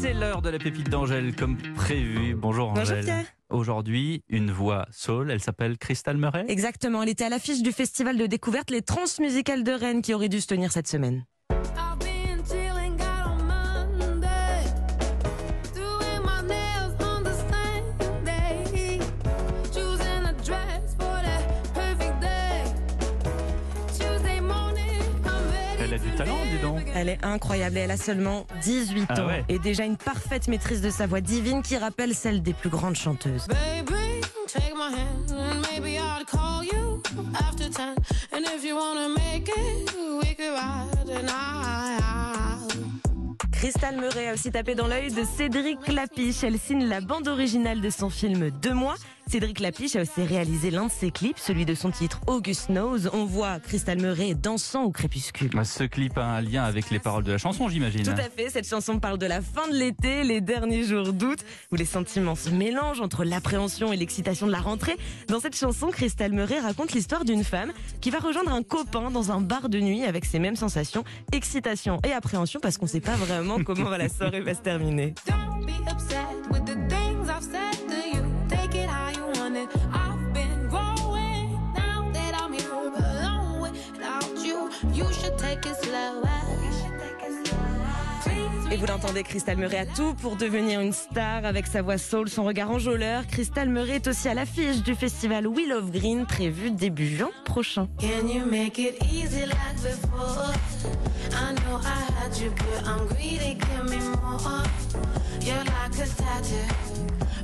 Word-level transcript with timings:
C'est 0.00 0.14
l'heure 0.14 0.42
de 0.42 0.50
la 0.50 0.58
pépite 0.58 0.88
d'Angèle, 0.88 1.34
comme 1.34 1.56
prévu. 1.74 2.36
Bonjour 2.36 2.68
Bonjour 2.68 2.82
Angèle. 2.82 3.04
Pierre. 3.04 3.24
Aujourd'hui, 3.50 4.22
une 4.28 4.52
voix 4.52 4.86
soul, 4.92 5.28
elle 5.32 5.40
s'appelle 5.40 5.76
Crystal 5.76 6.16
Murray. 6.16 6.44
Exactement, 6.46 7.02
elle 7.02 7.08
était 7.08 7.24
à 7.24 7.28
l'affiche 7.28 7.62
du 7.62 7.72
festival 7.72 8.16
de 8.16 8.26
découverte 8.26 8.70
Les 8.70 8.82
Transmusicales 8.82 9.64
de 9.64 9.72
Rennes 9.72 10.00
qui 10.00 10.14
aurait 10.14 10.28
dû 10.28 10.40
se 10.40 10.46
tenir 10.46 10.70
cette 10.70 10.86
semaine. 10.86 11.24
Elle 25.90 25.94
a 25.94 25.98
du 25.98 26.10
talent, 26.16 26.36
dis 26.50 26.58
donc. 26.58 26.82
Elle 26.94 27.08
est 27.08 27.24
incroyable 27.24 27.78
et 27.78 27.80
elle 27.80 27.90
a 27.90 27.96
seulement 27.96 28.46
18 28.62 29.06
Ah 29.08 29.22
ans 29.22 29.26
ouais. 29.26 29.44
et 29.48 29.58
déjà 29.58 29.84
une 29.84 29.96
parfaite 29.96 30.46
maîtrise 30.48 30.82
de 30.82 30.90
sa 30.90 31.06
voix 31.06 31.22
divine 31.22 31.62
qui 31.62 31.78
rappelle 31.78 32.14
celle 32.14 32.42
des 32.42 32.52
plus 32.52 32.68
grandes 32.68 32.96
chanteuses. 32.96 33.46
Baby, 33.48 34.20
Crystal 43.58 43.96
Murray 43.96 44.28
a 44.28 44.34
aussi 44.34 44.52
tapé 44.52 44.76
dans 44.76 44.86
l'œil 44.86 45.12
de 45.12 45.24
Cédric 45.36 45.88
Lapiche. 45.88 46.44
Elle 46.44 46.60
signe 46.60 46.84
la 46.84 47.00
bande 47.00 47.26
originale 47.26 47.80
de 47.80 47.90
son 47.90 48.08
film 48.08 48.50
Deux 48.62 48.72
mois. 48.72 48.94
Cédric 49.26 49.60
Lapiche 49.60 49.94
a 49.96 50.00
aussi 50.02 50.22
réalisé 50.22 50.70
l'un 50.70 50.86
de 50.86 50.90
ses 50.90 51.10
clips, 51.10 51.38
celui 51.38 51.66
de 51.66 51.74
son 51.74 51.90
titre 51.90 52.20
August 52.28 52.68
Knows. 52.68 53.08
On 53.12 53.26
voit 53.26 53.58
Crystal 53.60 54.00
Murray 54.00 54.34
dansant 54.34 54.84
au 54.84 54.90
crépuscule. 54.90 55.50
Bah, 55.50 55.64
Ce 55.64 55.84
clip 55.84 56.16
a 56.16 56.24
un 56.24 56.40
lien 56.40 56.64
avec 56.64 56.88
les 56.88 56.98
paroles 56.98 57.24
de 57.24 57.32
la 57.32 57.36
chanson, 57.36 57.68
j'imagine. 57.68 58.04
Tout 58.04 58.12
à 58.12 58.30
fait, 58.30 58.48
cette 58.48 58.66
chanson 58.66 58.98
parle 59.00 59.18
de 59.18 59.26
la 59.26 59.42
fin 59.42 59.68
de 59.68 59.74
l'été, 59.74 60.24
les 60.24 60.40
derniers 60.40 60.84
jours 60.84 61.12
d'août, 61.12 61.40
où 61.70 61.74
les 61.74 61.84
sentiments 61.84 62.36
se 62.36 62.48
mélangent 62.48 63.02
entre 63.02 63.22
l'appréhension 63.24 63.92
et 63.92 63.96
l'excitation 63.96 64.46
de 64.46 64.52
la 64.52 64.60
rentrée. 64.60 64.96
Dans 65.26 65.40
cette 65.40 65.56
chanson, 65.56 65.88
Crystal 65.88 66.32
Murray 66.32 66.60
raconte 66.60 66.92
l'histoire 66.92 67.26
d'une 67.26 67.44
femme 67.44 67.72
qui 68.00 68.08
va 68.08 68.20
rejoindre 68.20 68.52
un 68.52 68.62
copain 68.62 69.10
dans 69.10 69.30
un 69.30 69.42
bar 69.42 69.68
de 69.68 69.78
nuit 69.78 70.04
avec 70.04 70.24
ces 70.24 70.38
mêmes 70.38 70.56
sensations, 70.56 71.04
excitation 71.32 72.00
et 72.06 72.12
appréhension, 72.12 72.60
parce 72.60 72.78
qu'on 72.78 72.86
ne 72.86 72.90
sait 72.90 73.00
pas 73.00 73.16
vraiment 73.16 73.47
comment 73.64 73.90
la 73.90 74.08
soirée 74.08 74.40
va 74.40 74.54
se 74.54 74.60
terminer. 74.60 75.14
Et 88.70 88.76
vous 88.76 88.84
l'entendez, 88.84 89.22
Crystal 89.22 89.56
Murray 89.56 89.78
a 89.78 89.86
tout 89.86 90.12
pour 90.20 90.36
devenir 90.36 90.80
une 90.80 90.92
star 90.92 91.46
avec 91.46 91.66
sa 91.66 91.80
voix 91.80 91.96
soul, 91.96 92.28
son 92.28 92.44
regard 92.44 92.70
enjôleur. 92.70 93.26
Crystal 93.26 93.66
Murray 93.66 93.96
est 93.96 94.06
aussi 94.08 94.28
à 94.28 94.34
l'affiche 94.34 94.82
du 94.82 94.94
festival 94.94 95.46
Wheel 95.46 95.72
of 95.72 95.90
Green 95.90 96.26
prévu 96.26 96.70
début 96.70 97.06
juin 97.06 97.30
prochain. 97.46 97.88
Can 97.98 98.28
you 98.28 98.44
make 98.44 98.78
it 98.78 99.02
easy 99.10 99.46
like 99.46 99.68
I'm 102.98 103.06
greedy. 103.08 103.54
Give 103.54 103.84
me 103.90 103.98
more. 104.20 104.62
You're 105.40 105.64
like 105.64 105.94
a 105.94 106.06
tattoo, 106.06 106.68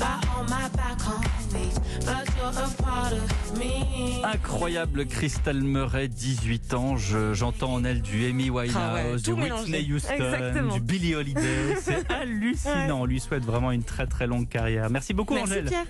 right 0.00 0.24
on 0.36 0.44
my 0.48 0.68
back 0.76 1.00
home 1.00 1.22
beach, 1.52 1.74
but 2.04 2.28
you're 2.36 2.64
a 2.64 2.68
part 2.82 3.12
of 3.12 3.58
me. 3.58 4.22
Incroyable 4.24 5.04
Crystal 5.06 5.54
Murray, 5.60 6.08
18 6.08 6.74
ans. 6.74 6.96
Je- 6.96 7.34
J'entends 7.34 7.74
en 7.74 7.84
elle 7.84 8.02
du 8.02 8.26
Amy 8.26 8.50
Winehouse, 8.50 8.76
Ah 8.78 8.94
ouais, 8.94 9.16
du 9.16 9.32
Whitney. 9.32 9.92
Houston, 9.92 10.12
Exactement. 10.14 10.74
du 10.74 10.80
Billie 10.80 11.14
Holiday. 11.14 11.74
C'est 11.80 12.08
hallucinant. 12.12 13.00
On 13.00 13.04
lui 13.06 13.18
souhaite 13.18 13.44
vraiment 13.44 13.72
une 13.72 13.82
très 13.84 14.06
très 14.06 14.26
longue 14.26 14.48
carrière. 14.48 14.90
Merci 14.90 15.14
beaucoup 15.14 15.34
Merci 15.34 15.52
Angèle. 15.52 15.64
Pierre. 15.64 15.86